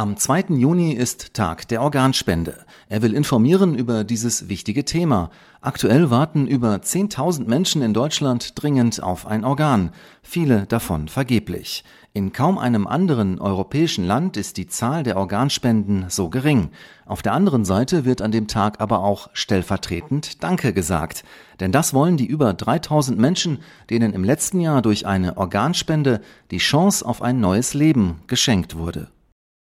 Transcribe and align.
Am 0.00 0.16
2. 0.16 0.54
Juni 0.56 0.92
ist 0.92 1.34
Tag 1.34 1.68
der 1.68 1.82
Organspende. 1.82 2.64
Er 2.88 3.02
will 3.02 3.12
informieren 3.12 3.74
über 3.74 4.02
dieses 4.02 4.48
wichtige 4.48 4.86
Thema. 4.86 5.28
Aktuell 5.60 6.08
warten 6.08 6.46
über 6.46 6.76
10.000 6.76 7.46
Menschen 7.46 7.82
in 7.82 7.92
Deutschland 7.92 8.54
dringend 8.54 9.02
auf 9.02 9.26
ein 9.26 9.44
Organ, 9.44 9.90
viele 10.22 10.64
davon 10.64 11.08
vergeblich. 11.08 11.84
In 12.14 12.32
kaum 12.32 12.56
einem 12.56 12.86
anderen 12.86 13.38
europäischen 13.42 14.06
Land 14.06 14.38
ist 14.38 14.56
die 14.56 14.68
Zahl 14.68 15.02
der 15.02 15.18
Organspenden 15.18 16.06
so 16.08 16.30
gering. 16.30 16.70
Auf 17.04 17.20
der 17.20 17.34
anderen 17.34 17.66
Seite 17.66 18.06
wird 18.06 18.22
an 18.22 18.32
dem 18.32 18.48
Tag 18.48 18.80
aber 18.80 19.00
auch 19.00 19.28
stellvertretend 19.34 20.42
Danke 20.42 20.72
gesagt. 20.72 21.24
Denn 21.60 21.72
das 21.72 21.92
wollen 21.92 22.16
die 22.16 22.24
über 22.24 22.54
3000 22.54 23.18
Menschen, 23.18 23.58
denen 23.90 24.14
im 24.14 24.24
letzten 24.24 24.60
Jahr 24.60 24.80
durch 24.80 25.06
eine 25.06 25.36
Organspende 25.36 26.22
die 26.50 26.56
Chance 26.56 27.04
auf 27.04 27.20
ein 27.20 27.38
neues 27.38 27.74
Leben 27.74 28.22
geschenkt 28.28 28.78
wurde. 28.78 29.10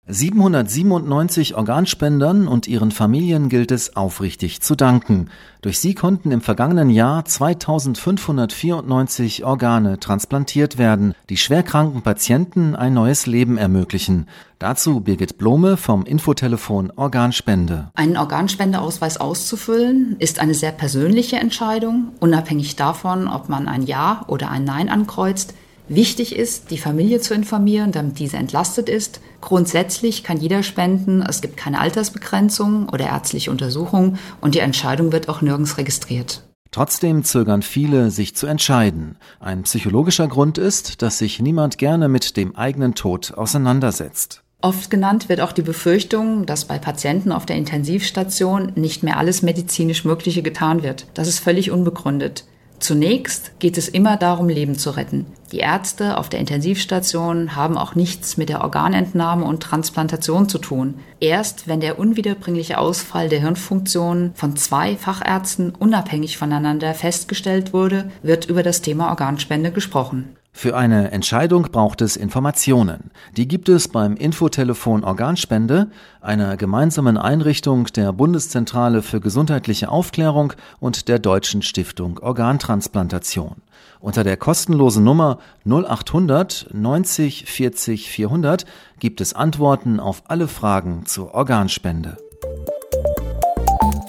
797 0.09 1.55
Organspendern 1.55 2.49
und 2.49 2.67
ihren 2.67 2.91
Familien 2.91 3.49
gilt 3.49 3.71
es 3.71 3.95
aufrichtig 3.95 4.61
zu 4.61 4.75
danken. 4.75 5.29
Durch 5.61 5.79
sie 5.79 5.95
konnten 5.95 6.33
im 6.33 6.41
vergangenen 6.41 6.91
Jahr 6.91 7.25
2594 7.25 9.45
Organe 9.45 10.01
transplantiert 10.01 10.77
werden, 10.77 11.15
die 11.29 11.37
schwerkranken 11.37 12.03
Patienten 12.03 12.75
ein 12.75 12.95
neues 12.95 13.27
Leben 13.27 13.59
ermöglichen. 13.59 14.27
Dazu 14.59 14.99
Birgit 14.99 15.39
Blome 15.39 15.77
vom 15.77 16.05
Infotelefon 16.05 16.91
Organspende. 16.97 17.93
Einen 17.95 18.17
Organspendeausweis 18.17 19.19
auszufüllen 19.19 20.17
ist 20.19 20.41
eine 20.41 20.55
sehr 20.55 20.73
persönliche 20.73 21.37
Entscheidung, 21.37 22.09
unabhängig 22.19 22.75
davon, 22.75 23.29
ob 23.29 23.49
man 23.49 23.69
ein 23.69 23.85
Ja 23.85 24.25
oder 24.27 24.51
ein 24.51 24.65
Nein 24.65 24.89
ankreuzt. 24.89 25.55
Wichtig 25.89 26.37
ist, 26.37 26.71
die 26.71 26.79
Familie 26.79 27.21
zu 27.21 27.35
informieren, 27.35 27.93
damit 27.93 28.19
diese 28.19 28.37
entlastet 28.37 28.89
ist. 28.89 29.21
Grundsätzlich 29.41 30.23
kann 30.23 30.39
jeder 30.39 30.63
spenden. 30.63 31.23
Es 31.23 31.41
gibt 31.41 31.57
keine 31.57 31.81
Altersbegrenzung 31.81 32.89
oder 32.89 33.07
ärztliche 33.07 33.51
Untersuchung 33.51 34.17
und 34.41 34.55
die 34.55 34.61
Entscheidung 34.61 35.13
wird 35.13 35.29
auch 35.29 35.43
nirgends 35.43 35.79
registriert. 35.79 36.45
Trotzdem 36.71 37.23
zögern 37.23 37.61
viele, 37.61 38.11
sich 38.11 38.35
zu 38.35 38.47
entscheiden. 38.47 39.19
Ein 39.41 39.65
psychologischer 39.65 40.27
Grund 40.27 40.57
ist, 40.57 41.03
dass 41.03 41.19
sich 41.19 41.39
niemand 41.39 41.77
gerne 41.77 42.09
mit 42.09 42.39
dem 42.39 42.57
eigenen 42.57 42.95
Tod 42.95 43.35
auseinandersetzt. 43.35 44.43
Oft 44.63 44.91
genannt 44.91 45.29
wird 45.29 45.41
auch 45.41 45.53
die 45.53 45.63
Befürchtung, 45.63 46.47
dass 46.47 46.65
bei 46.65 46.79
Patienten 46.79 47.33
auf 47.33 47.45
der 47.45 47.57
Intensivstation 47.57 48.73
nicht 48.77 49.03
mehr 49.03 49.19
alles 49.19 49.43
medizinisch 49.43 50.05
Mögliche 50.05 50.43
getan 50.43 50.83
wird. 50.83 51.07
Das 51.15 51.29
ist 51.29 51.41
völlig 51.41 51.73
unbegründet. 51.73 52.45
Zunächst 52.83 53.61
geht 53.61 53.79
es 53.79 53.89
immer 53.89 54.17
darum, 54.17 54.49
Leben 54.49 54.77
zu 54.77 54.91
retten. 54.91 55.27
Die 55.53 55.59
Ärzte 55.59 56.19
auf 56.19 56.29
der 56.29 56.41
Intensivstation 56.41 57.55
haben 57.55 57.79
auch 57.79 57.95
nichts 57.95 58.37
mit 58.37 58.49
der 58.49 58.61
Organentnahme 58.61 59.45
und 59.45 59.63
Transplantation 59.63 60.49
zu 60.49 60.59
tun. 60.59 60.95
Erst 61.21 61.69
wenn 61.69 61.79
der 61.79 62.01
unwiederbringliche 62.01 62.79
Ausfall 62.79 63.29
der 63.29 63.39
Hirnfunktion 63.39 64.33
von 64.35 64.57
zwei 64.57 64.97
Fachärzten 64.97 65.71
unabhängig 65.71 66.39
voneinander 66.39 66.93
festgestellt 66.93 67.73
wurde, 67.73 68.11
wird 68.25 68.47
über 68.47 68.65
das 68.65 68.83
Thema 68.83 69.11
Organspende 69.11 69.71
gesprochen. 69.71 70.37
Für 70.55 70.77
eine 70.77 71.11
Entscheidung 71.11 71.63
braucht 71.73 72.03
es 72.03 72.17
Informationen. 72.17 73.11
Die 73.37 73.49
gibt 73.49 73.69
es 73.69 73.89
beim 73.89 74.17
Infotelefon 74.17 75.03
Organspende, 75.03 75.91
einer 76.21 76.57
gemeinsamen 76.57 77.17
Einrichtung 77.17 77.87
der 77.87 78.13
Bundeszentrale 78.13 79.03
für 79.03 79.19
gesundheitliche 79.19 79.89
Aufklärung 79.89 80.53
und 80.79 81.09
der 81.09 81.19
Deutschen 81.19 81.63
Stiftung 81.63 82.19
Organtransplantation. 82.19 83.57
Unter 83.99 84.25
der 84.25 84.37
kostenlosen 84.37 85.03
Nummer 85.03 85.39
0800 85.65 86.69
90 86.73 87.47
40 87.47 88.11
400 88.11 88.67
gibt 89.01 89.21
es 89.21 89.33
Antworten 89.33 90.01
auf 90.01 90.23
alle 90.29 90.49
Fragen 90.49 91.07
zur 91.07 91.35
Organspende. 91.35 92.19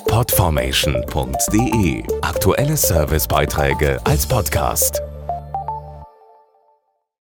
Podformation.de 0.07 2.03
Aktuelle 2.21 2.77
Servicebeiträge 2.77 3.99
als 4.03 4.27
Podcast. 4.27 5.01